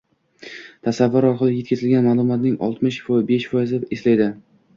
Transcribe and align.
tasvir 0.87 1.27
orqali 1.31 1.53
yetkazilgan 1.57 2.07
ma’lumotning 2.07 2.57
oltmish 2.69 2.99
besh 3.29 3.47
foizini 3.53 3.93
eslaydi. 3.99 4.31